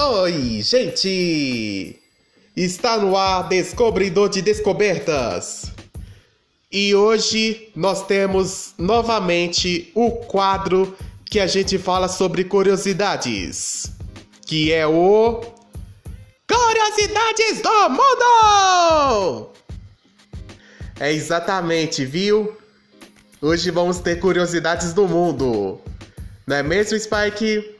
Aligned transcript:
Oi, 0.00 0.62
gente! 0.62 2.00
Está 2.56 2.98
no 2.98 3.16
ar 3.16 3.48
Descobridor 3.48 4.28
de 4.28 4.40
Descobertas. 4.40 5.72
E 6.70 6.94
hoje 6.94 7.72
nós 7.74 8.06
temos 8.06 8.74
novamente 8.78 9.90
o 9.96 10.12
quadro 10.12 10.96
que 11.26 11.40
a 11.40 11.48
gente 11.48 11.78
fala 11.78 12.06
sobre 12.06 12.44
curiosidades, 12.44 13.90
que 14.46 14.72
é 14.72 14.86
o 14.86 15.40
Curiosidades 16.46 17.60
do 17.60 17.88
Mundo! 17.90 19.50
É 21.00 21.12
exatamente, 21.12 22.04
viu? 22.04 22.56
Hoje 23.42 23.72
vamos 23.72 23.98
ter 23.98 24.20
curiosidades 24.20 24.92
do 24.92 25.08
mundo. 25.08 25.80
Não 26.46 26.54
é 26.54 26.62
mesmo, 26.62 26.96
Spike? 26.96 27.77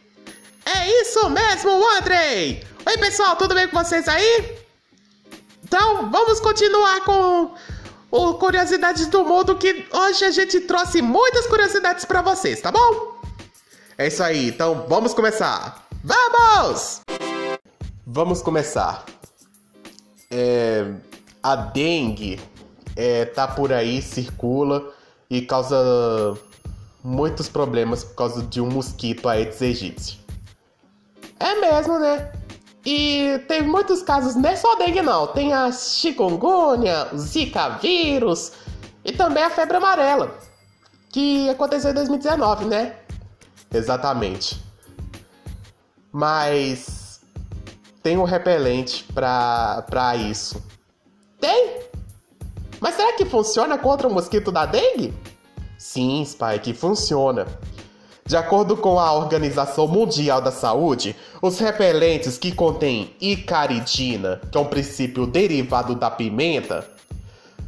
É 0.70 1.00
isso 1.00 1.30
mesmo, 1.30 1.70
Andrei! 1.96 2.62
Oi, 2.84 2.98
pessoal, 2.98 3.36
tudo 3.36 3.54
bem 3.54 3.66
com 3.68 3.82
vocês 3.82 4.06
aí? 4.06 4.54
Então, 5.64 6.10
vamos 6.10 6.40
continuar 6.40 7.02
com 7.06 7.54
o 8.10 8.34
Curiosidades 8.34 9.06
do 9.06 9.24
Mundo, 9.24 9.56
que 9.56 9.86
hoje 9.90 10.26
a 10.26 10.30
gente 10.30 10.60
trouxe 10.60 11.00
muitas 11.00 11.46
curiosidades 11.46 12.04
para 12.04 12.20
vocês, 12.20 12.60
tá 12.60 12.70
bom? 12.70 13.18
É 13.96 14.08
isso 14.08 14.22
aí, 14.22 14.50
então 14.50 14.84
vamos 14.86 15.14
começar! 15.14 15.88
Vamos! 16.04 17.00
Vamos 18.06 18.42
começar. 18.42 19.06
É, 20.30 20.84
a 21.42 21.56
dengue 21.56 22.38
é, 22.94 23.24
tá 23.24 23.48
por 23.48 23.72
aí, 23.72 24.02
circula 24.02 24.92
e 25.30 25.40
causa 25.40 26.36
muitos 27.02 27.48
problemas 27.48 28.04
por 28.04 28.16
causa 28.16 28.42
de 28.42 28.60
um 28.60 28.68
mosquito 28.68 29.30
Aedes 29.30 29.62
aegypti. 29.62 30.27
É 31.40 31.54
mesmo, 31.54 31.98
né? 31.98 32.32
E 32.84 33.38
tem 33.46 33.62
muitos 33.62 34.02
casos, 34.02 34.34
não 34.34 34.48
é 34.48 34.56
só 34.56 34.74
dengue 34.76 35.02
não, 35.02 35.26
tem 35.26 35.52
a 35.52 35.70
chikungunya, 35.70 37.08
o 37.12 37.18
zika 37.18 37.70
vírus 37.70 38.52
e 39.04 39.12
também 39.12 39.42
a 39.42 39.50
febre 39.50 39.76
amarela, 39.76 40.38
que 41.10 41.50
aconteceu 41.50 41.90
em 41.90 41.94
2019, 41.94 42.64
né? 42.64 42.96
Exatamente. 43.72 44.62
Mas 46.10 47.20
tem 48.02 48.16
um 48.16 48.24
repelente 48.24 49.04
pra, 49.12 49.84
pra 49.90 50.16
isso. 50.16 50.62
Tem? 51.40 51.80
Mas 52.80 52.94
será 52.94 53.12
que 53.14 53.26
funciona 53.26 53.76
contra 53.76 54.08
o 54.08 54.12
mosquito 54.12 54.50
da 54.50 54.64
dengue? 54.64 55.12
Sim, 55.76 56.24
Spike, 56.24 56.72
funciona. 56.72 57.46
De 58.24 58.36
acordo 58.36 58.76
com 58.76 58.98
a 58.98 59.12
Organização 59.12 59.88
Mundial 59.88 60.40
da 60.40 60.52
Saúde, 60.52 61.16
os 61.40 61.58
repelentes 61.58 62.36
que 62.36 62.52
contêm 62.52 63.14
icaridina, 63.20 64.40
que 64.50 64.58
é 64.58 64.60
um 64.60 64.64
princípio 64.64 65.26
derivado 65.26 65.94
da 65.94 66.10
pimenta, 66.10 66.86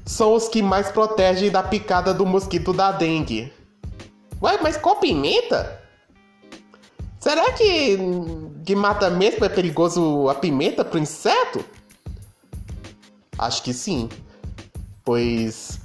são 0.04 0.34
os 0.34 0.48
que 0.48 0.60
mais 0.60 0.90
protegem 0.90 1.50
da 1.50 1.62
picada 1.62 2.12
do 2.12 2.26
mosquito 2.26 2.72
da 2.72 2.91
dengue. 2.91 3.52
Ué, 4.42 4.58
mas 4.60 4.76
com 4.76 4.96
pimenta? 4.96 5.80
Será 7.20 7.52
que, 7.52 7.98
que 8.64 8.74
mata 8.74 9.10
mesmo 9.10 9.44
é 9.44 9.48
perigoso 9.48 10.28
a 10.28 10.34
pimenta 10.34 10.84
pro 10.84 10.98
inseto? 10.98 11.64
Acho 13.38 13.62
que 13.62 13.72
sim, 13.72 14.08
pois 15.04 15.78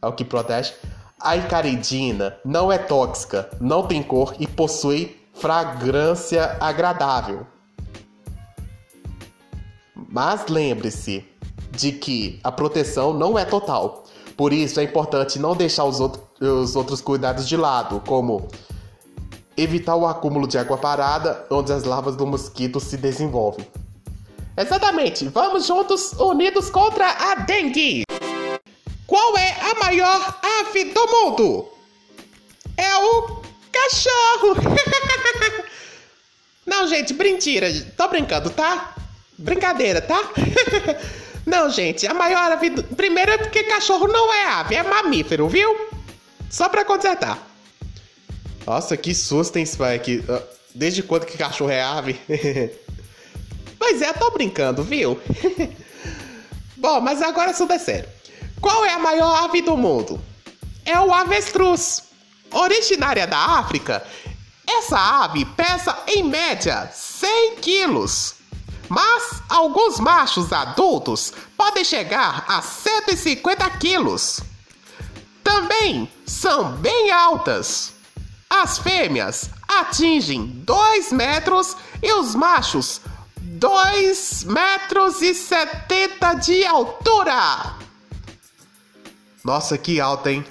é 0.00 0.06
o 0.06 0.12
que 0.12 0.24
protege. 0.24 0.74
A 1.18 1.36
icaridina 1.36 2.36
não 2.44 2.70
é 2.70 2.78
tóxica, 2.78 3.50
não 3.60 3.86
tem 3.86 4.02
cor 4.02 4.34
e 4.38 4.46
possui 4.46 5.21
fragrância 5.42 6.56
agradável. 6.60 7.44
Mas 10.08 10.46
lembre-se 10.46 11.26
de 11.72 11.90
que 11.90 12.38
a 12.44 12.52
proteção 12.52 13.12
não 13.12 13.36
é 13.36 13.44
total. 13.44 14.04
Por 14.36 14.52
isso 14.52 14.78
é 14.78 14.84
importante 14.84 15.40
não 15.40 15.56
deixar 15.56 15.84
os, 15.84 15.98
outro, 15.98 16.22
os 16.40 16.76
outros 16.76 17.00
cuidados 17.00 17.48
de 17.48 17.56
lado, 17.56 18.00
como 18.06 18.46
evitar 19.56 19.96
o 19.96 20.06
acúmulo 20.06 20.46
de 20.46 20.58
água 20.58 20.78
parada 20.78 21.44
onde 21.50 21.72
as 21.72 21.82
larvas 21.82 22.14
do 22.14 22.24
mosquito 22.24 22.78
se 22.78 22.96
desenvolvem. 22.96 23.66
Exatamente, 24.56 25.26
vamos 25.28 25.66
juntos 25.66 26.12
unidos 26.20 26.70
contra 26.70 27.08
a 27.08 27.34
dengue! 27.34 28.04
Qual 29.08 29.36
é 29.36 29.56
a 29.60 29.74
maior 29.80 30.38
ave 30.60 30.84
do 30.84 31.06
mundo? 31.08 31.68
É 32.76 32.96
o 32.96 33.42
cachorro! 33.72 34.54
Não, 36.66 36.86
gente, 36.86 37.12
mentira. 37.14 37.68
Tô 37.96 38.08
brincando, 38.08 38.50
tá? 38.50 38.94
Brincadeira, 39.36 40.00
tá? 40.00 40.20
Não, 41.44 41.68
gente, 41.68 42.06
a 42.06 42.14
maior 42.14 42.52
ave. 42.52 42.70
Do... 42.70 42.84
Primeiro 42.84 43.32
é 43.32 43.38
porque 43.38 43.64
cachorro 43.64 44.06
não 44.06 44.32
é 44.32 44.46
ave, 44.46 44.76
é 44.76 44.82
mamífero, 44.82 45.48
viu? 45.48 45.76
Só 46.48 46.68
pra 46.68 46.84
consertar. 46.84 47.38
Nossa, 48.66 48.96
que 48.96 49.14
susto, 49.14 49.56
hein, 49.56 49.66
Spike? 49.66 50.24
Ah, 50.28 50.42
desde 50.74 51.02
quando 51.02 51.26
que 51.26 51.36
cachorro 51.36 51.70
é 51.70 51.82
ave? 51.82 52.20
pois 53.78 54.00
é, 54.00 54.12
tô 54.12 54.30
brincando, 54.30 54.84
viu? 54.84 55.20
Bom, 56.76 57.00
mas 57.00 57.20
agora 57.20 57.50
assunto 57.50 57.72
é 57.72 57.78
sério. 57.78 58.08
Qual 58.60 58.84
é 58.84 58.90
a 58.92 58.98
maior 58.98 59.44
ave 59.44 59.62
do 59.62 59.76
mundo? 59.76 60.20
É 60.84 60.98
o 61.00 61.12
avestruz. 61.12 62.04
Originária 62.52 63.26
da 63.26 63.38
África, 63.38 64.04
essa 64.78 65.24
ave 65.24 65.44
pesa 65.44 65.96
em 66.06 66.22
média 66.22 66.90
100 66.92 67.56
quilos. 67.56 68.34
Mas 68.88 69.42
alguns 69.48 69.98
machos 69.98 70.52
adultos 70.52 71.32
podem 71.56 71.84
chegar 71.84 72.44
a 72.46 72.60
150 72.60 73.70
quilos. 73.78 74.40
Também 75.42 76.10
são 76.26 76.72
bem 76.72 77.10
altas. 77.10 77.94
As 78.50 78.78
fêmeas 78.78 79.48
atingem 79.66 80.46
2 80.64 81.12
metros 81.12 81.76
e 82.02 82.12
os 82.12 82.34
machos 82.34 83.00
2 83.40 84.44
metros 84.44 85.22
e 85.22 85.34
70 85.34 86.34
de 86.34 86.64
altura. 86.66 87.76
Nossa, 89.44 89.78
que 89.78 90.00
alto, 90.00 90.28
hein? 90.28 90.44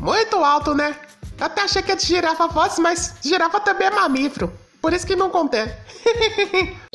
Muito 0.00 0.36
alto, 0.42 0.74
né? 0.74 0.98
Até 1.40 1.62
achei 1.62 1.82
que 1.82 1.92
a 1.92 1.94
de 1.94 2.06
girafa 2.06 2.48
fosse, 2.48 2.80
mas 2.80 3.14
girafa 3.22 3.60
também 3.60 3.88
é 3.88 3.90
mamífero. 3.90 4.52
Por 4.80 4.92
isso 4.92 5.06
que 5.06 5.16
não 5.16 5.30
contei. 5.30 5.64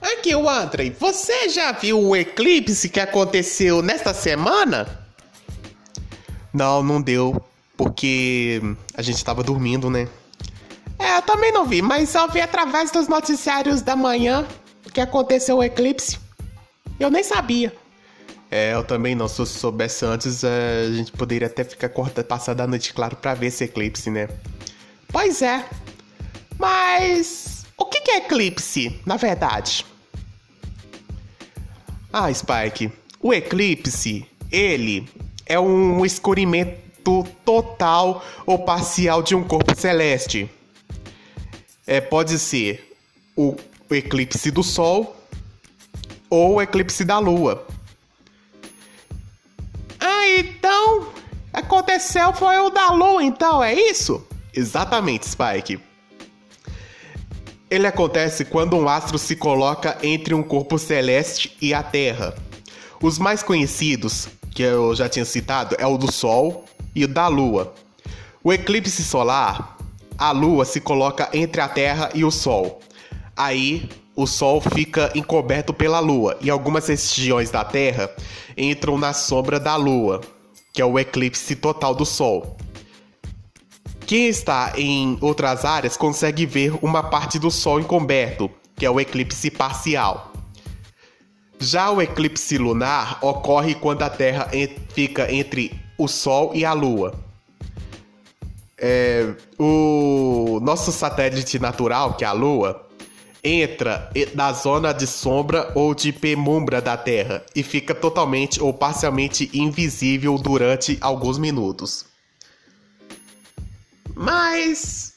Aqui, 0.00 0.34
o 0.34 0.48
Andrei, 0.48 0.90
você 0.98 1.48
já 1.48 1.72
viu 1.72 2.00
o 2.00 2.16
eclipse 2.16 2.88
que 2.88 2.98
aconteceu 2.98 3.82
nesta 3.82 4.14
semana? 4.14 5.06
Não, 6.52 6.82
não 6.82 7.00
deu, 7.02 7.42
porque 7.76 8.60
a 8.94 9.02
gente 9.02 9.24
tava 9.24 9.42
dormindo, 9.42 9.90
né? 9.90 10.08
É, 10.98 11.16
eu 11.16 11.22
também 11.22 11.52
não 11.52 11.64
vi, 11.64 11.80
mas 11.80 12.08
só 12.08 12.26
vi 12.26 12.40
através 12.40 12.90
dos 12.90 13.08
noticiários 13.08 13.82
da 13.82 13.94
manhã 13.94 14.46
que 14.92 15.00
aconteceu 15.00 15.58
o 15.58 15.62
eclipse. 15.62 16.18
Eu 16.98 17.10
nem 17.10 17.22
sabia. 17.22 17.72
É, 18.50 18.74
eu 18.74 18.82
também 18.82 19.14
não. 19.14 19.28
Se 19.28 19.40
eu 19.40 19.46
soubesse 19.46 20.04
antes, 20.04 20.42
é, 20.42 20.86
a 20.88 20.92
gente 20.92 21.12
poderia 21.12 21.46
até 21.46 21.62
ficar 21.62 21.88
corta, 21.88 22.24
passada 22.24 22.64
a 22.64 22.66
noite, 22.66 22.92
claro, 22.92 23.16
pra 23.16 23.34
ver 23.34 23.46
esse 23.46 23.64
eclipse, 23.64 24.10
né? 24.10 24.28
Pois 25.08 25.40
é. 25.40 25.64
Mas. 26.58 27.64
O 27.76 27.84
que 27.84 28.10
é 28.10 28.18
eclipse, 28.18 29.00
na 29.06 29.16
verdade? 29.16 29.86
Ah, 32.12 32.32
Spike. 32.32 32.92
O 33.20 33.32
eclipse, 33.32 34.26
ele 34.50 35.08
é 35.46 35.58
um 35.58 36.04
escurimento 36.04 37.24
total 37.44 38.24
ou 38.44 38.58
parcial 38.58 39.22
de 39.22 39.34
um 39.34 39.44
corpo 39.44 39.78
celeste. 39.78 40.50
É, 41.86 42.00
pode 42.00 42.38
ser 42.38 42.96
o 43.36 43.56
eclipse 43.90 44.50
do 44.50 44.62
Sol 44.62 45.16
ou 46.28 46.54
o 46.54 46.62
eclipse 46.62 47.04
da 47.04 47.18
Lua. 47.18 47.66
Aconteceu 52.10 52.32
foi 52.32 52.58
o 52.58 52.70
da 52.70 52.90
Lua, 52.90 53.22
então, 53.22 53.62
é 53.62 53.72
isso? 53.72 54.26
Exatamente, 54.52 55.28
Spike. 55.28 55.78
Ele 57.70 57.86
acontece 57.86 58.44
quando 58.44 58.76
um 58.76 58.88
astro 58.88 59.16
se 59.16 59.36
coloca 59.36 59.96
entre 60.02 60.34
um 60.34 60.42
corpo 60.42 60.76
celeste 60.76 61.56
e 61.60 61.72
a 61.72 61.84
Terra. 61.84 62.34
Os 63.00 63.16
mais 63.18 63.44
conhecidos, 63.44 64.28
que 64.52 64.62
eu 64.62 64.94
já 64.94 65.08
tinha 65.08 65.24
citado, 65.24 65.76
é 65.78 65.86
o 65.86 65.96
do 65.96 66.10
Sol 66.10 66.64
e 66.94 67.04
o 67.04 67.08
da 67.08 67.28
Lua. 67.28 67.72
O 68.42 68.52
eclipse 68.52 69.04
solar, 69.04 69.76
a 70.18 70.32
Lua 70.32 70.64
se 70.64 70.80
coloca 70.80 71.28
entre 71.32 71.60
a 71.60 71.68
Terra 71.68 72.10
e 72.12 72.24
o 72.24 72.30
Sol. 72.30 72.80
Aí 73.36 73.88
o 74.16 74.26
Sol 74.26 74.60
fica 74.60 75.12
encoberto 75.14 75.72
pela 75.72 76.00
Lua 76.00 76.36
e 76.40 76.50
algumas 76.50 76.88
regiões 76.88 77.50
da 77.50 77.64
Terra 77.64 78.10
entram 78.56 78.98
na 78.98 79.12
sombra 79.12 79.60
da 79.60 79.76
Lua, 79.76 80.20
que 80.72 80.80
é 80.80 80.84
o 80.84 80.98
eclipse 80.98 81.56
total 81.56 81.94
do 81.94 82.04
Sol. 82.04 82.56
Quem 84.06 84.26
está 84.26 84.72
em 84.76 85.16
outras 85.20 85.64
áreas 85.64 85.96
consegue 85.96 86.44
ver 86.44 86.72
uma 86.82 87.02
parte 87.02 87.38
do 87.38 87.50
Sol 87.50 87.78
encoberto, 87.80 88.50
que 88.76 88.84
é 88.84 88.90
o 88.90 88.98
eclipse 88.98 89.50
parcial. 89.50 90.32
Já 91.58 91.90
o 91.90 92.00
eclipse 92.00 92.56
lunar 92.56 93.18
ocorre 93.20 93.74
quando 93.74 94.02
a 94.02 94.10
Terra 94.10 94.48
fica 94.94 95.32
entre 95.32 95.78
o 95.98 96.08
Sol 96.08 96.52
e 96.54 96.64
a 96.64 96.72
Lua. 96.72 97.14
É, 98.78 99.34
o 99.58 100.58
nosso 100.62 100.90
satélite 100.90 101.58
natural, 101.58 102.14
que 102.14 102.24
é 102.24 102.26
a 102.26 102.32
Lua, 102.32 102.88
entra 103.42 104.10
na 104.34 104.52
zona 104.52 104.92
de 104.92 105.06
sombra 105.06 105.72
ou 105.74 105.94
de 105.94 106.12
penumbra 106.12 106.80
da 106.80 106.96
Terra 106.96 107.42
e 107.54 107.62
fica 107.62 107.94
totalmente 107.94 108.62
ou 108.62 108.72
parcialmente 108.72 109.50
invisível 109.52 110.36
durante 110.36 110.98
alguns 111.00 111.38
minutos. 111.38 112.04
Mas 114.14 115.14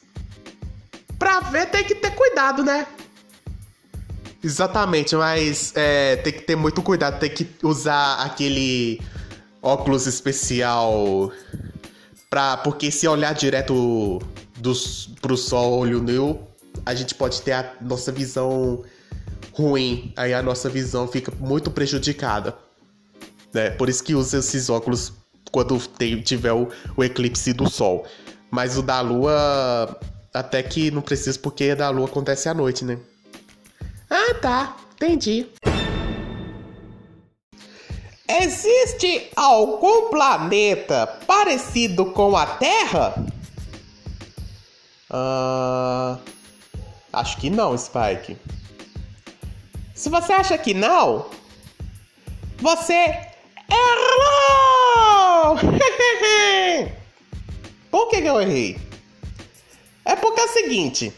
pra 1.19 1.39
ver 1.41 1.69
tem 1.69 1.83
que 1.83 1.95
ter 1.95 2.11
cuidado, 2.11 2.63
né? 2.63 2.87
Exatamente, 4.43 5.15
mas 5.15 5.71
é, 5.75 6.17
tem 6.17 6.33
que 6.33 6.41
ter 6.41 6.55
muito 6.55 6.81
cuidado, 6.81 7.17
tem 7.19 7.29
que 7.29 7.47
usar 7.63 8.15
aquele 8.15 8.99
óculos 9.61 10.05
especial 10.05 11.31
pra, 12.29 12.57
porque 12.57 12.91
se 12.91 13.07
olhar 13.07 13.33
direto 13.33 14.19
dos, 14.57 15.09
pro 15.21 15.37
sol 15.37 15.79
olho 15.79 16.01
nu, 16.01 16.45
a 16.85 16.93
gente 16.93 17.15
pode 17.15 17.41
ter 17.41 17.53
a 17.53 17.75
nossa 17.81 18.11
visão 18.11 18.83
ruim, 19.51 20.13
aí 20.15 20.33
a 20.33 20.41
nossa 20.41 20.69
visão 20.69 21.07
fica 21.07 21.31
muito 21.39 21.69
prejudicada. 21.71 22.57
Né? 23.53 23.69
Por 23.71 23.89
isso 23.89 24.03
que 24.03 24.15
usa 24.15 24.39
esses 24.39 24.69
óculos 24.69 25.13
quando 25.51 25.79
tem, 25.87 26.19
tiver 26.21 26.53
o, 26.53 26.69
o 26.97 27.03
eclipse 27.03 27.53
do 27.53 27.69
sol. 27.69 28.05
Mas 28.49 28.77
o 28.77 28.81
da 28.81 29.01
lua 29.01 29.99
até 30.33 30.63
que 30.63 30.89
não 30.89 31.01
precisa 31.01 31.37
porque 31.39 31.75
da 31.75 31.89
lua 31.89 32.07
acontece 32.07 32.49
à 32.49 32.53
noite, 32.53 32.83
né? 32.83 32.97
Ah, 34.09 34.33
tá. 34.35 34.77
Entendi. 34.95 35.47
Existe 38.27 39.29
algum 39.35 40.09
planeta 40.09 41.05
parecido 41.27 42.05
com 42.07 42.35
a 42.35 42.45
Terra? 42.45 43.13
Ah, 45.09 46.17
acho 47.13 47.38
que 47.38 47.50
não, 47.50 47.77
Spike. 47.77 48.38
Se 49.95 50.10
você 50.10 50.33
acha 50.33 50.57
que 50.57 50.74
não, 50.74 51.27
você 52.57 53.30
errou! 53.69 55.57
Por 57.92 58.10
que, 58.10 58.15
eu 58.18 58.42
errei? 58.42 58.80
É 60.04 60.15
porque 60.15 60.42
é 60.42 60.45
o 60.45 60.50
seguinte: 60.50 61.13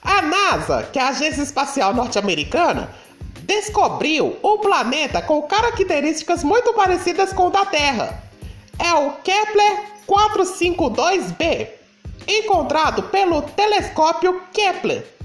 a 0.00 0.22
NASA, 0.22 0.84
que 0.84 0.98
é 0.98 1.02
a 1.02 1.08
Agência 1.08 1.42
Espacial 1.42 1.92
Norte-Americana, 1.92 2.94
descobriu 3.42 4.38
um 4.42 4.58
planeta 4.58 5.20
com 5.20 5.42
características 5.42 6.44
muito 6.44 6.72
parecidas 6.74 7.32
com 7.32 7.48
o 7.48 7.50
da 7.50 7.66
Terra. 7.66 8.22
É 8.78 8.94
o 8.94 9.12
Kepler 9.22 9.96
452b, 10.06 11.68
encontrado 12.28 13.02
pelo 13.04 13.42
telescópio 13.42 14.40
Kepler. 14.52 15.15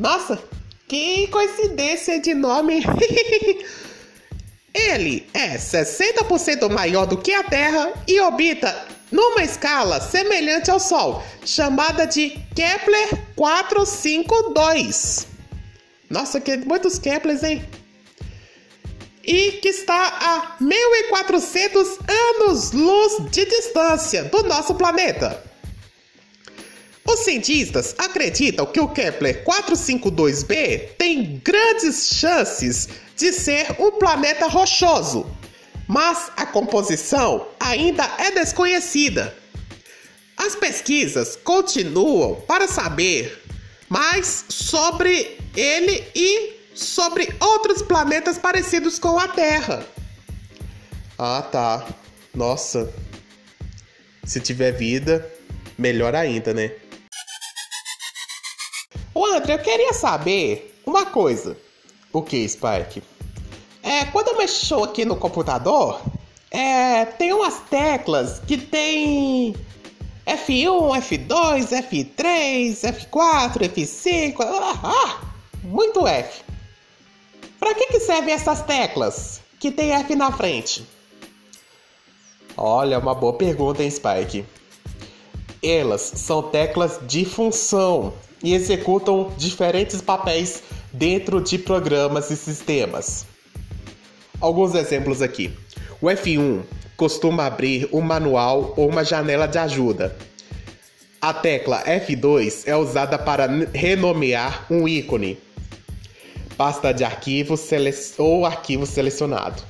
Nossa, 0.00 0.42
que 0.88 1.28
coincidência 1.28 2.18
de 2.18 2.34
nome! 2.34 2.82
Ele 4.72 5.28
é 5.34 5.58
60% 5.58 6.70
maior 6.70 7.04
do 7.04 7.18
que 7.18 7.34
a 7.34 7.42
Terra 7.42 7.92
e 8.08 8.18
orbita 8.18 8.86
numa 9.12 9.42
escala 9.42 10.00
semelhante 10.00 10.70
ao 10.70 10.80
Sol, 10.80 11.22
chamada 11.44 12.06
de 12.06 12.30
Kepler 12.56 13.10
452. 13.36 15.26
Nossa, 16.08 16.40
que 16.40 16.56
muitos 16.56 16.98
Keplers, 16.98 17.42
hein? 17.42 17.62
E 19.22 19.52
que 19.60 19.68
está 19.68 20.06
a 20.18 20.56
1400 20.64 21.98
anos-luz 22.08 23.30
de 23.30 23.44
distância 23.44 24.24
do 24.24 24.44
nosso 24.44 24.74
planeta. 24.76 25.49
Os 27.12 27.24
cientistas 27.24 27.92
acreditam 27.98 28.64
que 28.64 28.78
o 28.78 28.86
Kepler 28.86 29.42
452b 29.44 30.90
tem 30.96 31.42
grandes 31.44 32.06
chances 32.14 32.88
de 33.16 33.32
ser 33.32 33.66
um 33.80 33.90
planeta 33.98 34.46
rochoso, 34.46 35.26
mas 35.88 36.30
a 36.36 36.46
composição 36.46 37.48
ainda 37.58 38.04
é 38.16 38.30
desconhecida. 38.30 39.36
As 40.36 40.54
pesquisas 40.54 41.34
continuam 41.34 42.36
para 42.42 42.68
saber 42.68 43.42
mais 43.88 44.44
sobre 44.48 45.36
ele 45.56 46.04
e 46.14 46.60
sobre 46.76 47.28
outros 47.40 47.82
planetas 47.82 48.38
parecidos 48.38 49.00
com 49.00 49.18
a 49.18 49.26
Terra. 49.26 49.84
Ah, 51.18 51.42
tá. 51.42 51.88
Nossa. 52.32 52.88
Se 54.22 54.38
tiver 54.38 54.70
vida, 54.70 55.28
melhor 55.76 56.14
ainda, 56.14 56.54
né? 56.54 56.70
André, 59.36 59.54
eu 59.54 59.58
queria 59.58 59.92
saber 59.92 60.80
uma 60.84 61.06
coisa. 61.06 61.56
O 62.12 62.22
que, 62.22 62.48
Spike? 62.48 63.02
É, 63.82 64.04
quando 64.06 64.28
eu 64.28 64.38
mexo 64.38 64.82
aqui 64.82 65.04
no 65.04 65.16
computador, 65.16 66.00
é, 66.50 67.04
tem 67.04 67.32
umas 67.32 67.60
teclas 67.70 68.40
que 68.40 68.58
tem 68.58 69.54
F1, 70.26 70.98
F2, 71.00 71.68
F3, 71.88 73.08
F4, 73.08 73.70
F5, 73.70 74.36
ah, 74.40 74.80
ah, 74.82 75.20
muito 75.62 76.06
F. 76.06 76.42
Para 77.58 77.74
que, 77.74 77.86
que 77.86 78.00
servem 78.00 78.34
essas 78.34 78.62
teclas 78.62 79.40
que 79.58 79.70
tem 79.70 79.92
F 79.92 80.14
na 80.14 80.32
frente? 80.32 80.86
Olha, 82.56 82.98
uma 82.98 83.14
boa 83.14 83.34
pergunta, 83.34 83.82
hein, 83.82 83.90
Spike? 83.90 84.44
Elas 85.62 86.00
são 86.00 86.42
teclas 86.42 86.98
de 87.06 87.24
função 87.24 88.12
e 88.42 88.54
executam 88.54 89.32
diferentes 89.36 90.00
papéis 90.00 90.62
dentro 90.92 91.40
de 91.40 91.58
programas 91.58 92.30
e 92.30 92.36
sistemas. 92.36 93.26
Alguns 94.40 94.74
exemplos 94.74 95.20
aqui. 95.20 95.52
O 96.00 96.06
F1 96.06 96.62
costuma 96.96 97.46
abrir 97.46 97.88
um 97.92 98.00
manual 98.00 98.74
ou 98.76 98.88
uma 98.88 99.04
janela 99.04 99.46
de 99.46 99.58
ajuda. 99.58 100.16
A 101.20 101.34
tecla 101.34 101.82
F2 101.84 102.62
é 102.66 102.74
usada 102.74 103.18
para 103.18 103.46
renomear 103.74 104.66
um 104.70 104.88
ícone, 104.88 105.38
pasta 106.56 106.92
de 106.92 107.04
arquivo 107.04 107.54
ou 108.16 108.46
arquivo 108.46 108.86
selecionado. 108.86 109.62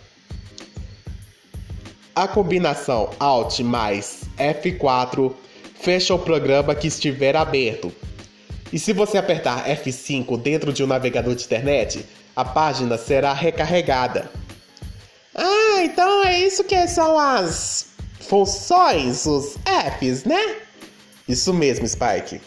A 2.14 2.28
combinação 2.28 3.10
Alt 3.18 3.60
mais 3.60 4.24
F4 4.38 5.32
fecha 5.80 6.14
o 6.14 6.18
programa 6.18 6.74
que 6.74 6.86
estiver 6.86 7.34
aberto. 7.34 7.92
E 8.72 8.78
se 8.78 8.92
você 8.92 9.18
apertar 9.18 9.66
F5 9.66 10.40
dentro 10.40 10.72
de 10.72 10.84
um 10.84 10.86
navegador 10.86 11.34
de 11.34 11.44
internet, 11.44 12.06
a 12.36 12.44
página 12.44 12.96
será 12.96 13.32
recarregada. 13.32 14.30
Ah, 15.34 15.82
então 15.82 16.24
é 16.24 16.40
isso 16.40 16.62
que 16.64 16.86
são 16.86 17.18
as 17.18 17.86
funções, 18.20 19.26
os 19.26 19.56
apps, 19.64 20.24
né? 20.24 20.56
Isso 21.28 21.52
mesmo, 21.52 21.86
Spike. 21.86 22.40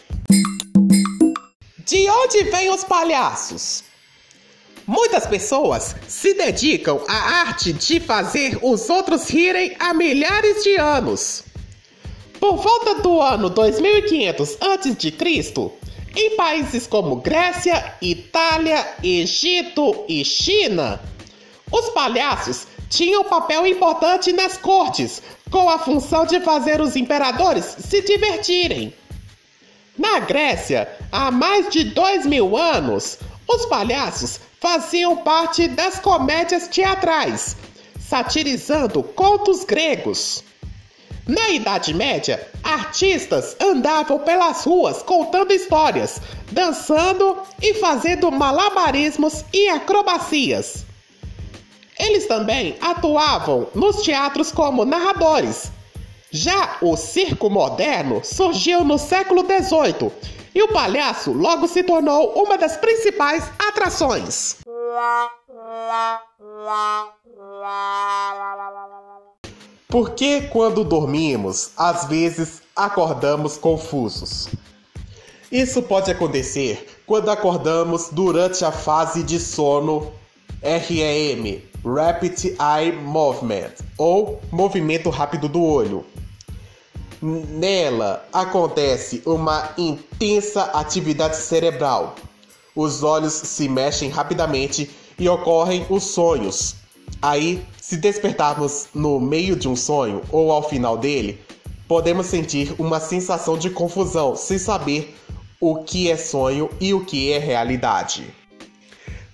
De 1.84 2.08
onde 2.08 2.44
vêm 2.44 2.70
os 2.70 2.84
palhaços? 2.84 3.84
Muitas 4.86 5.26
pessoas 5.26 5.96
se 6.06 6.34
dedicam 6.34 7.00
à 7.08 7.40
arte 7.46 7.72
de 7.72 8.00
fazer 8.00 8.58
os 8.62 8.90
outros 8.90 9.28
rirem 9.28 9.74
há 9.78 9.94
milhares 9.94 10.62
de 10.62 10.76
anos. 10.76 11.44
Por 12.38 12.56
volta 12.56 12.96
do 12.96 13.20
ano 13.20 13.48
2500 13.48 14.58
a.C., 14.60 15.83
em 16.16 16.36
países 16.36 16.86
como 16.86 17.16
Grécia, 17.16 17.96
Itália, 18.00 18.86
Egito 19.02 20.04
e 20.08 20.24
China, 20.24 21.00
os 21.70 21.90
palhaços 21.90 22.66
tinha 22.88 23.20
um 23.20 23.24
papel 23.24 23.66
importante 23.66 24.32
nas 24.32 24.56
cortes, 24.56 25.22
com 25.50 25.68
a 25.68 25.78
função 25.78 26.24
de 26.24 26.40
fazer 26.40 26.80
os 26.80 26.94
imperadores 26.94 27.64
se 27.64 28.02
divertirem. 28.02 28.94
Na 29.98 30.20
Grécia, 30.20 30.88
há 31.10 31.30
mais 31.30 31.68
de 31.70 31.84
dois 31.84 32.26
mil 32.26 32.56
anos, 32.56 33.18
os 33.48 33.66
palhaços 33.66 34.40
faziam 34.60 35.16
parte 35.16 35.68
das 35.68 35.98
comédias 35.98 36.68
teatrais, 36.68 37.56
satirizando 37.98 39.02
contos 39.02 39.64
gregos. 39.64 40.42
Na 41.26 41.48
Idade 41.48 41.94
Média, 41.94 42.46
artistas 42.62 43.56
andavam 43.58 44.18
pelas 44.18 44.64
ruas 44.64 45.02
contando 45.02 45.52
histórias, 45.52 46.20
dançando 46.52 47.38
e 47.62 47.72
fazendo 47.74 48.30
malabarismos 48.30 49.42
e 49.50 49.68
acrobacias. 49.70 50.84
Eles 51.98 52.26
também 52.26 52.76
atuavam 52.78 53.68
nos 53.74 54.02
teatros 54.02 54.52
como 54.52 54.84
narradores. 54.84 55.72
Já 56.30 56.76
o 56.82 56.94
circo 56.94 57.48
moderno 57.48 58.20
surgiu 58.22 58.84
no 58.84 58.98
século 58.98 59.46
XVIII 59.46 60.12
e 60.54 60.62
o 60.62 60.68
palhaço 60.68 61.32
logo 61.32 61.66
se 61.66 61.82
tornou 61.82 62.34
uma 62.34 62.58
das 62.58 62.76
principais 62.76 63.50
atrações. 63.58 64.58
Por 69.88 70.10
que 70.10 70.42
quando 70.42 70.82
dormimos, 70.82 71.70
às 71.76 72.06
vezes 72.06 72.62
acordamos 72.74 73.56
confusos? 73.56 74.48
Isso 75.52 75.82
pode 75.82 76.10
acontecer 76.10 77.00
quando 77.06 77.30
acordamos 77.30 78.08
durante 78.10 78.64
a 78.64 78.72
fase 78.72 79.22
de 79.22 79.38
sono 79.38 80.12
REM, 80.62 81.62
Rapid 81.84 82.56
Eye 82.58 82.90
Movement, 82.92 83.74
ou 83.96 84.40
movimento 84.50 85.10
rápido 85.10 85.48
do 85.48 85.62
olho. 85.62 86.04
Nela 87.22 88.26
acontece 88.32 89.22
uma 89.24 89.70
intensa 89.78 90.64
atividade 90.72 91.36
cerebral. 91.36 92.16
Os 92.74 93.02
olhos 93.02 93.32
se 93.32 93.68
mexem 93.68 94.08
rapidamente 94.08 94.90
e 95.18 95.28
ocorrem 95.28 95.86
os 95.88 96.02
sonhos. 96.02 96.74
Aí, 97.20 97.64
se 97.80 97.96
despertarmos 97.96 98.88
no 98.94 99.18
meio 99.18 99.56
de 99.56 99.68
um 99.68 99.76
sonho 99.76 100.22
ou 100.30 100.52
ao 100.52 100.68
final 100.68 100.96
dele, 100.96 101.40
podemos 101.88 102.26
sentir 102.26 102.74
uma 102.78 103.00
sensação 103.00 103.56
de 103.56 103.70
confusão 103.70 104.36
sem 104.36 104.58
saber 104.58 105.16
o 105.60 105.82
que 105.82 106.10
é 106.10 106.16
sonho 106.16 106.68
e 106.80 106.92
o 106.92 107.04
que 107.04 107.32
é 107.32 107.38
realidade. 107.38 108.34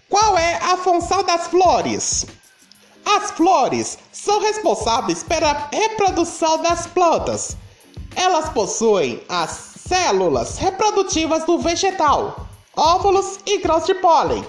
Qual 0.08 0.36
é 0.38 0.56
a 0.56 0.76
função 0.76 1.22
das 1.24 1.48
flores? 1.48 2.26
As 3.04 3.30
flores 3.32 3.98
são 4.12 4.40
responsáveis 4.40 5.22
pela 5.22 5.68
reprodução 5.72 6.62
das 6.62 6.86
plantas. 6.86 7.56
Elas 8.14 8.48
possuem 8.50 9.20
as 9.28 9.50
células 9.88 10.58
reprodutivas 10.58 11.44
do 11.44 11.58
vegetal, 11.58 12.46
óvulos 12.76 13.40
e 13.46 13.58
grãos 13.58 13.86
de 13.86 13.94
pólen. 13.94 14.44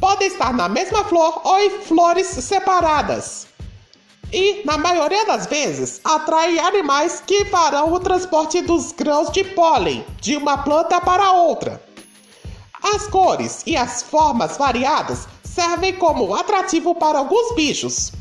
Podem 0.00 0.28
estar 0.28 0.54
na 0.54 0.68
mesma 0.68 1.04
flor 1.04 1.42
ou 1.44 1.58
em 1.60 1.70
flores 1.82 2.26
separadas 2.26 3.46
e, 4.32 4.62
na 4.64 4.78
maioria 4.78 5.26
das 5.26 5.46
vezes, 5.46 6.00
atrai 6.04 6.58
animais 6.58 7.22
que 7.26 7.44
farão 7.46 7.92
o 7.92 8.00
transporte 8.00 8.62
dos 8.62 8.92
grãos 8.92 9.30
de 9.30 9.44
pólen 9.44 10.04
de 10.20 10.36
uma 10.36 10.58
planta 10.58 11.00
para 11.00 11.32
outra. 11.32 11.82
As 12.82 13.06
cores 13.08 13.62
e 13.66 13.76
as 13.76 14.02
formas 14.02 14.56
variadas 14.56 15.28
servem 15.42 15.94
como 15.94 16.34
atrativo 16.34 16.94
para 16.94 17.18
alguns 17.18 17.54
bichos. 17.54 18.12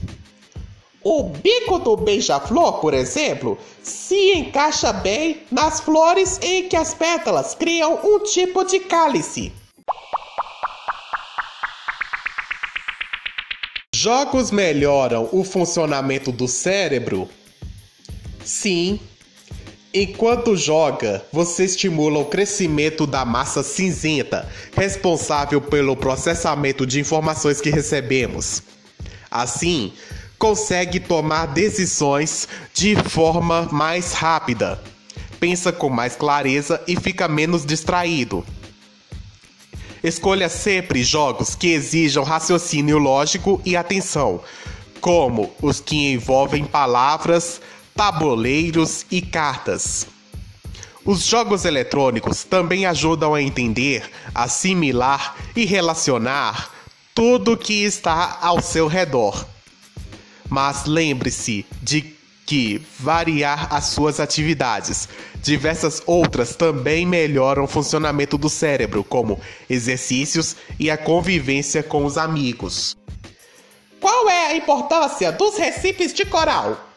O 1.02 1.24
bico 1.24 1.80
do 1.80 1.96
beija-flor, 1.96 2.80
por 2.80 2.94
exemplo, 2.94 3.58
se 3.82 4.34
encaixa 4.34 4.92
bem 4.92 5.44
nas 5.50 5.80
flores 5.80 6.40
em 6.42 6.68
que 6.68 6.76
as 6.76 6.94
pétalas 6.94 7.56
criam 7.56 8.00
um 8.04 8.20
tipo 8.20 8.66
de 8.66 8.80
cálice. 8.82 9.54
Jogos 14.02 14.50
melhoram 14.50 15.28
o 15.34 15.44
funcionamento 15.44 16.32
do 16.32 16.48
cérebro? 16.48 17.28
Sim. 18.46 18.98
Enquanto 19.94 20.56
joga, 20.56 21.26
você 21.34 21.66
estimula 21.66 22.20
o 22.20 22.26
crescimento 22.28 23.06
da 23.06 23.26
massa 23.26 23.62
cinzenta, 23.62 24.48
responsável 24.74 25.60
pelo 25.60 25.98
processamento 25.98 26.86
de 26.86 27.02
informações 27.02 27.60
que 27.60 27.70
recebemos. 27.70 28.64
Assim, 29.30 29.92
consegue 30.38 31.02
tomar 31.02 31.48
decisões 31.48 32.48
de 32.74 32.96
forma 32.96 33.68
mais 33.70 34.14
rápida, 34.14 34.82
pensa 35.42 35.74
com 35.74 35.90
mais 35.90 36.16
clareza 36.16 36.82
e 36.88 36.96
fica 36.96 37.28
menos 37.28 37.66
distraído. 37.66 38.46
Escolha 40.04 40.48
sempre 40.48 41.04
jogos 41.04 41.56
que 41.56 41.68
exijam 41.68 42.24
raciocínio 42.24 42.98
lógico 42.98 43.62
e 43.66 43.76
atenção, 43.76 44.42
como 45.02 45.52
os 45.62 45.80
que 45.80 46.14
envolvem 46.14 46.64
palavras, 46.64 47.62
tabuleiros 47.96 49.06
e 49.12 49.22
cartas. 49.22 50.08
Os 51.04 51.26
jogos 51.26 51.66
eletrônicos 51.66 52.44
também 52.44 52.86
ajudam 52.86 53.34
a 53.34 53.42
entender, 53.42 54.10
assimilar 54.34 55.36
e 55.56 55.66
relacionar 55.66 56.72
tudo 57.14 57.58
que 57.58 57.84
está 57.84 58.38
ao 58.42 58.62
seu 58.62 58.88
redor. 58.88 59.46
Mas 60.48 60.86
lembre-se 60.86 61.66
de 61.82 62.19
que 62.50 62.82
variar 62.98 63.72
as 63.72 63.86
suas 63.86 64.20
atividades. 64.20 65.08
Diversas 65.36 66.02
outras 66.08 66.56
também 66.56 67.06
melhoram 67.06 67.66
o 67.66 67.68
funcionamento 67.68 68.40
do 68.40 68.50
cérebro, 68.50 69.04
como 69.04 69.40
exercícios 69.70 70.56
e 70.80 70.90
a 70.90 70.98
convivência 70.98 71.84
com 71.84 72.04
os 72.04 72.18
amigos. 72.18 72.98
Qual 74.02 74.28
é 74.28 74.48
a 74.48 74.56
importância 74.56 75.32
dos 75.32 75.60
recifes 75.60 76.12
de 76.12 76.26
coral? 76.26 76.90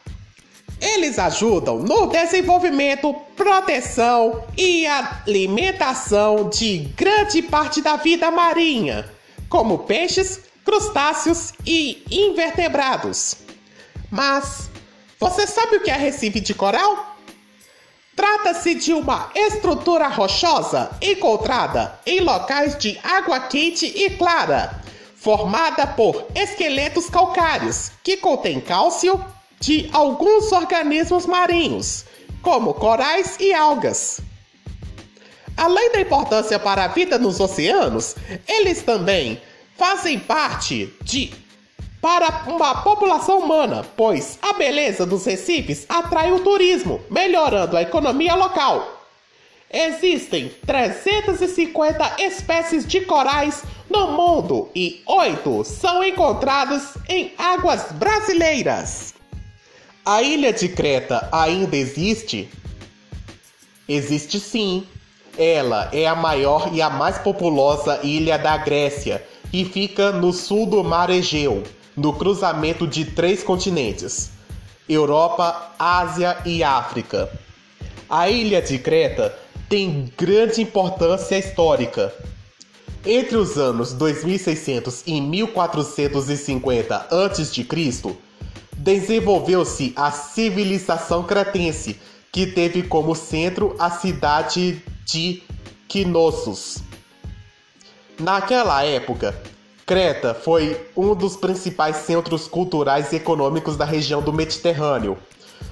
Eles 0.80 1.18
ajudam 1.18 1.80
no 1.80 2.06
desenvolvimento, 2.06 3.12
proteção 3.36 4.42
e 4.56 4.86
alimentação 4.86 6.48
de 6.48 6.78
grande 6.96 7.42
parte 7.42 7.82
da 7.82 7.96
vida 7.96 8.30
marinha, 8.30 9.06
como 9.50 9.80
peixes, 9.80 10.40
crustáceos 10.64 11.52
e 11.66 12.02
invertebrados. 12.10 13.36
Mas 14.10 14.71
você 15.22 15.46
sabe 15.46 15.76
o 15.76 15.80
que 15.80 15.88
é 15.90 15.96
recife 15.96 16.40
de 16.40 16.52
coral? 16.52 17.16
Trata-se 18.16 18.74
de 18.74 18.92
uma 18.92 19.30
estrutura 19.36 20.08
rochosa 20.08 20.90
encontrada 21.00 21.96
em 22.04 22.18
locais 22.18 22.76
de 22.76 22.98
água 23.04 23.38
quente 23.38 23.86
e 23.86 24.10
clara, 24.10 24.82
formada 25.14 25.86
por 25.86 26.26
esqueletos 26.34 27.08
calcários 27.08 27.92
que 28.02 28.16
contêm 28.16 28.60
cálcio 28.60 29.24
de 29.60 29.88
alguns 29.92 30.50
organismos 30.50 31.24
marinhos, 31.24 32.04
como 32.42 32.74
corais 32.74 33.36
e 33.38 33.54
algas. 33.54 34.20
Além 35.56 35.92
da 35.92 36.00
importância 36.00 36.58
para 36.58 36.86
a 36.86 36.88
vida 36.88 37.16
nos 37.16 37.38
oceanos, 37.38 38.16
eles 38.48 38.82
também 38.82 39.40
fazem 39.78 40.18
parte 40.18 40.92
de 41.02 41.32
para 42.02 42.42
uma 42.48 42.82
população 42.82 43.38
humana, 43.38 43.86
pois 43.96 44.36
a 44.42 44.54
beleza 44.54 45.06
dos 45.06 45.24
recifes 45.24 45.86
atrai 45.88 46.32
o 46.32 46.40
turismo, 46.40 47.00
melhorando 47.08 47.76
a 47.76 47.82
economia 47.82 48.34
local. 48.34 49.00
Existem 49.72 50.50
350 50.66 52.16
espécies 52.18 52.84
de 52.84 53.02
corais 53.02 53.62
no 53.88 54.10
mundo 54.10 54.68
e 54.74 55.00
oito 55.06 55.62
são 55.64 56.02
encontrados 56.02 56.94
em 57.08 57.32
águas 57.38 57.92
brasileiras. 57.92 59.14
A 60.04 60.20
ilha 60.22 60.52
de 60.52 60.68
Creta 60.68 61.28
ainda 61.30 61.76
existe? 61.76 62.50
Existe 63.88 64.40
sim. 64.40 64.84
Ela 65.38 65.88
é 65.92 66.06
a 66.06 66.16
maior 66.16 66.68
e 66.74 66.82
a 66.82 66.90
mais 66.90 67.16
populosa 67.18 68.00
ilha 68.02 68.36
da 68.36 68.56
Grécia 68.56 69.24
e 69.52 69.64
fica 69.64 70.10
no 70.10 70.32
sul 70.32 70.66
do 70.66 70.82
Mar 70.82 71.08
Egeu 71.08 71.62
no 71.96 72.12
cruzamento 72.12 72.86
de 72.86 73.04
três 73.04 73.42
continentes: 73.42 74.30
Europa, 74.88 75.72
Ásia 75.78 76.38
e 76.44 76.62
África. 76.62 77.30
A 78.08 78.28
ilha 78.28 78.60
de 78.60 78.78
Creta 78.78 79.36
tem 79.68 80.12
grande 80.16 80.60
importância 80.60 81.38
histórica. 81.38 82.12
Entre 83.04 83.36
os 83.36 83.56
anos 83.56 83.92
2600 83.94 85.02
e 85.06 85.20
1450 85.20 87.08
a.C., 87.10 88.16
desenvolveu-se 88.76 89.92
a 89.96 90.10
civilização 90.10 91.24
cretense, 91.24 91.98
que 92.30 92.46
teve 92.46 92.82
como 92.82 93.14
centro 93.14 93.74
a 93.78 93.90
cidade 93.90 94.82
de 95.04 95.42
Knossos. 95.88 96.78
Naquela 98.18 98.84
época, 98.84 99.40
Creta 99.84 100.32
foi 100.32 100.80
um 100.96 101.14
dos 101.14 101.36
principais 101.36 101.96
centros 101.96 102.46
culturais 102.46 103.12
e 103.12 103.16
econômicos 103.16 103.76
da 103.76 103.84
região 103.84 104.22
do 104.22 104.32
Mediterrâneo. 104.32 105.18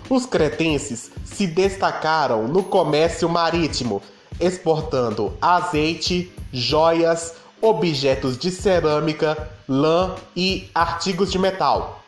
Os 0.09 0.26
cretenses 0.26 1.12
se 1.25 1.47
destacaram 1.47 2.49
no 2.49 2.64
comércio 2.64 3.29
marítimo, 3.29 4.02
exportando 4.40 5.33
azeite, 5.40 6.33
joias, 6.52 7.35
objetos 7.61 8.37
de 8.37 8.50
cerâmica, 8.50 9.49
lã 9.69 10.17
e 10.35 10.69
artigos 10.75 11.31
de 11.31 11.38
metal. 11.38 12.02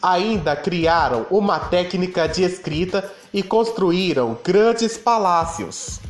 Ainda 0.00 0.56
criaram 0.56 1.26
uma 1.30 1.58
técnica 1.58 2.26
de 2.26 2.42
escrita 2.42 3.12
e 3.34 3.42
construíram 3.42 4.38
grandes 4.42 4.96
palácios. 4.96 6.00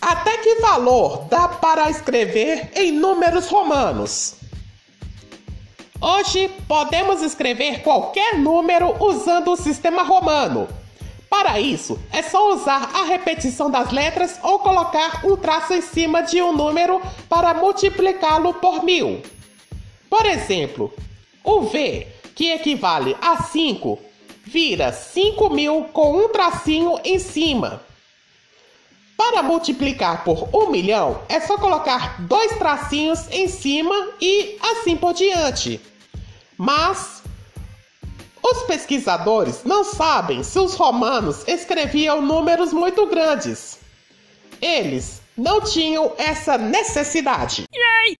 Até 0.00 0.38
que 0.38 0.60
valor 0.60 1.24
dá 1.28 1.48
para 1.48 1.90
escrever 1.90 2.70
em 2.74 2.92
números 2.92 3.48
romanos? 3.48 4.36
Hoje 6.00 6.48
podemos 6.68 7.20
escrever 7.20 7.82
qualquer 7.82 8.38
número 8.38 8.94
usando 9.02 9.50
o 9.50 9.56
sistema 9.56 10.04
romano. 10.04 10.68
Para 11.28 11.60
isso, 11.60 11.98
é 12.12 12.22
só 12.22 12.54
usar 12.54 12.90
a 12.94 13.04
repetição 13.04 13.68
das 13.70 13.90
letras 13.90 14.38
ou 14.42 14.60
colocar 14.60 15.26
um 15.26 15.36
traço 15.36 15.74
em 15.74 15.82
cima 15.82 16.22
de 16.22 16.40
um 16.40 16.56
número 16.56 17.02
para 17.28 17.52
multiplicá-lo 17.52 18.54
por 18.54 18.84
mil. 18.84 19.20
Por 20.08 20.24
exemplo, 20.24 20.94
o 21.42 21.62
V, 21.62 22.06
que 22.36 22.52
equivale 22.52 23.16
a 23.20 23.42
5, 23.42 23.98
vira 24.44 24.92
5 24.92 25.50
mil 25.50 25.84
com 25.92 26.16
um 26.16 26.28
tracinho 26.28 26.98
em 27.04 27.18
cima. 27.18 27.87
Para 29.18 29.42
multiplicar 29.42 30.22
por 30.22 30.48
um 30.54 30.70
milhão, 30.70 31.20
é 31.28 31.40
só 31.40 31.58
colocar 31.58 32.22
dois 32.22 32.56
tracinhos 32.56 33.26
em 33.32 33.48
cima 33.48 34.12
e 34.20 34.56
assim 34.62 34.96
por 34.96 35.12
diante. 35.12 35.80
Mas 36.56 37.20
os 38.40 38.62
pesquisadores 38.62 39.64
não 39.64 39.82
sabem 39.82 40.44
se 40.44 40.56
os 40.60 40.74
romanos 40.74 41.42
escreviam 41.48 42.22
números 42.22 42.72
muito 42.72 43.08
grandes. 43.08 43.80
Eles 44.62 45.20
não 45.36 45.60
tinham 45.60 46.12
essa 46.16 46.56
necessidade. 46.56 47.64
Yay! 47.74 48.16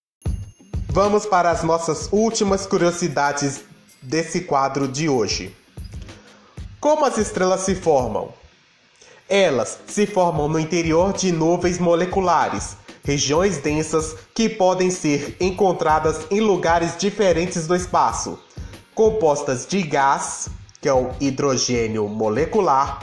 Vamos 0.89 1.25
para 1.25 1.53
as 1.53 1.63
nossas 1.63 2.09
últimas 2.11 2.67
curiosidades 2.67 3.61
desse 4.03 4.41
quadro 4.41 4.89
de 4.89 5.09
hoje. 5.09 5.55
Como 6.81 7.05
as 7.05 7.19
estrelas 7.19 7.61
se 7.61 7.77
formam? 7.77 8.33
Elas 9.29 9.79
se 9.87 10.07
formam 10.07 10.49
no 10.49 10.59
interior 10.59 11.13
de 11.13 11.31
nuvens 11.31 11.79
moleculares, 11.79 12.79
regiões 13.05 13.59
densas 13.59 14.17
que 14.35 14.49
podem 14.49 14.91
ser 14.91 15.37
encontradas 15.39 16.21
em 16.31 16.41
lugares 16.41 16.97
diferentes 16.97 17.67
do 17.67 17.77
espaço, 17.77 18.39
compostas 18.95 19.67
de 19.67 19.83
gás, 19.83 20.49
que 20.81 20.89
é 20.89 20.95
o 20.95 21.11
hidrogênio 21.21 22.09
molecular, 22.09 23.01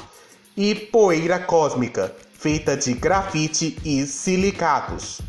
e 0.58 0.74
poeira 0.74 1.38
cósmica, 1.38 2.16
feita 2.34 2.76
de 2.76 2.94
grafite 2.94 3.78
e 3.86 4.04
silicatos. 4.08 5.22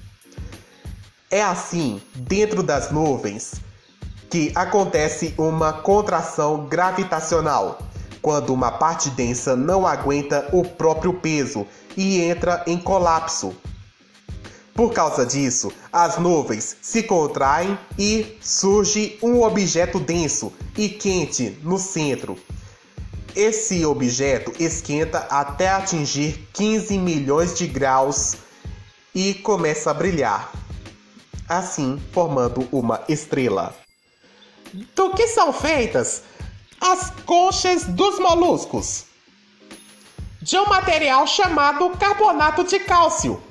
É 1.31 1.43
assim, 1.43 2.01
dentro 2.15 2.63
das 2.63 2.91
nuvens, 2.91 3.57
que 4.31 4.51
acontece 4.55 5.35
uma 5.37 5.75
contração 5.75 6.67
gravitacional 6.67 7.79
quando 8.27 8.53
uma 8.53 8.73
parte 8.73 9.09
densa 9.11 9.55
não 9.55 9.87
aguenta 9.87 10.49
o 10.53 10.65
próprio 10.65 11.15
peso 11.15 11.65
e 11.97 12.21
entra 12.21 12.65
em 12.67 12.77
colapso. 12.77 13.55
Por 14.75 14.93
causa 14.93 15.25
disso, 15.25 15.71
as 15.93 16.19
nuvens 16.19 16.77
se 16.83 17.05
contraem 17.05 17.79
e 17.97 18.37
surge 18.41 19.17
um 19.23 19.45
objeto 19.45 20.01
denso 20.01 20.53
e 20.77 20.89
quente 20.89 21.57
no 21.63 21.79
centro. 21.79 22.37
Esse 23.33 23.87
objeto 23.87 24.53
esquenta 24.59 25.19
até 25.31 25.69
atingir 25.69 26.49
15 26.53 26.99
milhões 26.99 27.57
de 27.57 27.69
graus 27.69 28.39
e 29.15 29.35
começa 29.35 29.93
a 29.93 29.95
brilhar, 29.95 30.51
assim 31.49 32.03
formando 32.11 32.67
uma 32.73 33.05
estrela. 33.09 33.73
Do 34.97 35.11
que 35.11 35.29
são 35.29 35.53
feitas 35.53 36.25
as 36.89 37.11
conchas 37.27 37.83
dos 37.83 38.21
moluscos 38.21 39.07
de 40.41 40.57
um 40.57 40.67
material 40.67 41.27
chamado 41.27 41.91
carbonato 41.99 42.63
de 42.63 42.79
cálcio. 42.79 43.43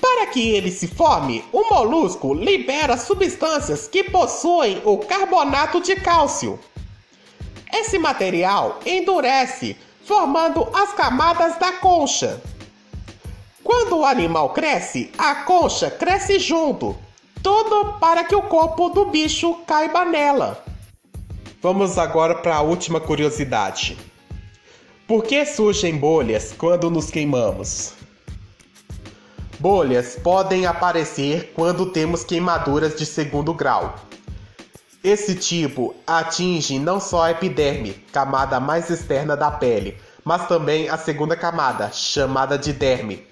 Para 0.00 0.28
que 0.28 0.50
ele 0.50 0.70
se 0.70 0.86
forme, 0.86 1.44
o 1.52 1.68
molusco 1.68 2.32
libera 2.32 2.96
substâncias 2.96 3.88
que 3.88 4.04
possuem 4.04 4.80
o 4.84 4.98
carbonato 4.98 5.80
de 5.80 5.96
cálcio. 5.96 6.60
Esse 7.72 7.98
material 7.98 8.78
endurece, 8.86 9.76
formando 10.04 10.68
as 10.72 10.92
camadas 10.92 11.58
da 11.58 11.72
concha. 11.72 12.40
Quando 13.64 13.96
o 13.96 14.06
animal 14.06 14.50
cresce, 14.50 15.10
a 15.18 15.34
concha 15.42 15.90
cresce 15.90 16.38
junto, 16.38 16.96
tudo 17.42 17.94
para 17.98 18.22
que 18.22 18.36
o 18.36 18.42
corpo 18.42 18.90
do 18.90 19.06
bicho 19.06 19.54
caiba 19.66 20.04
nela. 20.04 20.65
Vamos 21.68 21.98
agora 21.98 22.36
para 22.36 22.54
a 22.54 22.60
última 22.60 23.00
curiosidade. 23.00 23.98
Por 25.04 25.24
que 25.24 25.44
surgem 25.44 25.98
bolhas 25.98 26.54
quando 26.56 26.88
nos 26.88 27.10
queimamos? 27.10 27.92
Bolhas 29.58 30.14
podem 30.14 30.64
aparecer 30.64 31.52
quando 31.56 31.86
temos 31.86 32.22
queimaduras 32.22 32.94
de 32.94 33.04
segundo 33.04 33.52
grau. 33.52 33.96
Esse 35.02 35.34
tipo 35.34 35.92
atinge 36.06 36.78
não 36.78 37.00
só 37.00 37.24
a 37.24 37.30
epiderme, 37.32 37.94
camada 38.12 38.60
mais 38.60 38.88
externa 38.88 39.36
da 39.36 39.50
pele, 39.50 39.98
mas 40.22 40.46
também 40.46 40.88
a 40.88 40.96
segunda 40.96 41.34
camada, 41.34 41.90
chamada 41.92 42.56
de 42.56 42.72
derme. 42.72 43.26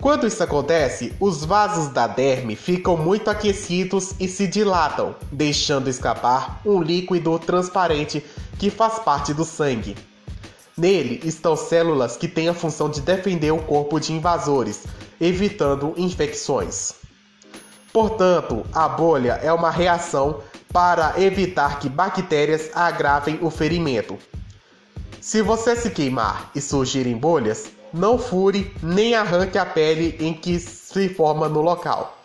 Quando 0.00 0.28
isso 0.28 0.42
acontece, 0.44 1.12
os 1.18 1.44
vasos 1.44 1.88
da 1.88 2.06
derme 2.06 2.54
ficam 2.54 2.96
muito 2.96 3.28
aquecidos 3.28 4.14
e 4.20 4.28
se 4.28 4.46
dilatam, 4.46 5.16
deixando 5.32 5.90
escapar 5.90 6.60
um 6.64 6.80
líquido 6.80 7.36
transparente 7.40 8.24
que 8.60 8.70
faz 8.70 9.00
parte 9.00 9.34
do 9.34 9.44
sangue. 9.44 9.96
Nele 10.76 11.20
estão 11.24 11.56
células 11.56 12.16
que 12.16 12.28
têm 12.28 12.48
a 12.48 12.54
função 12.54 12.88
de 12.88 13.00
defender 13.00 13.50
o 13.50 13.60
corpo 13.60 13.98
de 13.98 14.12
invasores, 14.12 14.84
evitando 15.20 15.92
infecções. 15.96 16.94
Portanto, 17.92 18.64
a 18.72 18.88
bolha 18.88 19.40
é 19.42 19.52
uma 19.52 19.70
reação 19.70 20.40
para 20.72 21.20
evitar 21.20 21.80
que 21.80 21.88
bactérias 21.88 22.70
agravem 22.72 23.40
o 23.42 23.50
ferimento. 23.50 24.16
Se 25.20 25.42
você 25.42 25.74
se 25.74 25.90
queimar 25.90 26.52
e 26.54 26.60
surgirem 26.60 27.16
bolhas, 27.16 27.72
não 27.92 28.18
fure 28.18 28.72
nem 28.82 29.14
arranque 29.14 29.58
a 29.58 29.66
pele 29.66 30.16
em 30.20 30.34
que 30.34 30.58
se 30.58 31.08
forma 31.08 31.48
no 31.48 31.60
local. 31.60 32.18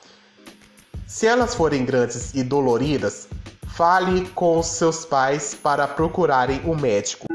Se 1.07 1.27
elas 1.27 1.53
forem 1.53 1.85
grandes 1.85 2.33
e 2.33 2.43
doloridas, 2.43 3.27
fale 3.67 4.27
com 4.29 4.61
seus 4.61 5.05
pais 5.05 5.53
para 5.53 5.87
procurarem 5.87 6.61
um 6.65 6.75
médico. 6.75 7.25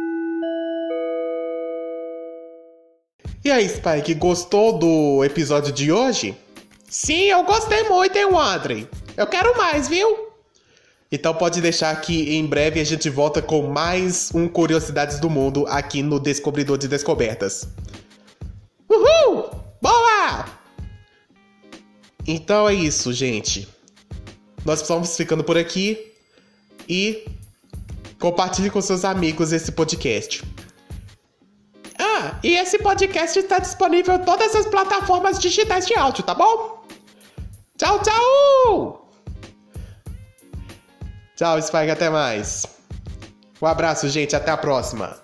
E 3.44 3.50
aí, 3.50 3.68
Spike, 3.68 4.14
gostou 4.14 4.78
do 4.78 5.24
episódio 5.24 5.72
de 5.72 5.90
hoje? 5.90 6.36
Sim, 6.88 7.24
eu 7.24 7.44
gostei 7.44 7.88
muito, 7.88 8.16
hein, 8.16 8.28
André? 8.34 8.86
Eu 9.16 9.26
quero 9.26 9.56
mais, 9.56 9.88
viu? 9.88 10.28
Então 11.10 11.32
pode 11.32 11.60
deixar 11.60 11.98
que 12.00 12.36
em 12.36 12.44
breve 12.44 12.80
a 12.80 12.84
gente 12.84 13.08
volta 13.08 13.40
com 13.40 13.62
mais 13.62 14.30
um 14.34 14.46
Curiosidades 14.46 15.18
do 15.18 15.30
Mundo 15.30 15.66
aqui 15.68 16.02
no 16.02 16.20
Descobridor 16.20 16.76
de 16.76 16.86
Descobertas. 16.86 17.66
Então 22.30 22.68
é 22.68 22.74
isso, 22.74 23.10
gente. 23.10 23.66
Nós 24.62 24.82
estamos 24.82 25.16
ficando 25.16 25.42
por 25.42 25.56
aqui 25.56 26.12
e 26.86 27.26
compartilhe 28.20 28.68
com 28.68 28.82
seus 28.82 29.02
amigos 29.02 29.50
esse 29.50 29.72
podcast. 29.72 30.44
Ah, 31.98 32.38
e 32.44 32.54
esse 32.54 32.78
podcast 32.80 33.38
está 33.38 33.58
disponível 33.58 34.16
em 34.16 34.18
todas 34.18 34.54
as 34.54 34.66
plataformas 34.66 35.38
digitais 35.38 35.86
de 35.86 35.94
áudio, 35.94 36.22
tá 36.22 36.34
bom? 36.34 36.84
Tchau, 37.78 38.02
tchau! 38.02 39.10
Tchau, 41.34 41.62
Spike, 41.62 41.90
até 41.90 42.10
mais. 42.10 42.66
Um 43.62 43.66
abraço, 43.66 44.06
gente, 44.06 44.36
até 44.36 44.50
a 44.50 44.56
próxima. 44.58 45.18